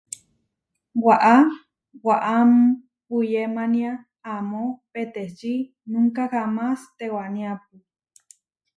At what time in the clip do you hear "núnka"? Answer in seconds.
5.91-6.23